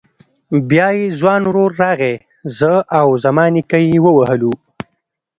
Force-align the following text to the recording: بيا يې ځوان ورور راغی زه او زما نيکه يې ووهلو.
بيا 0.69 0.87
يې 0.97 1.05
ځوان 1.19 1.41
ورور 1.47 1.71
راغی 1.81 2.15
زه 2.57 2.71
او 2.99 3.07
زما 3.23 3.45
نيکه 3.53 3.79
يې 3.85 3.97
ووهلو. 4.03 4.53